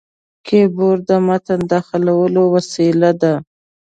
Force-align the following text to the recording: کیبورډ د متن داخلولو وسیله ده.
کیبورډ 0.45 0.99
د 1.09 1.11
متن 1.27 1.59
داخلولو 1.71 2.41
وسیله 2.53 3.11
ده. 3.21 3.33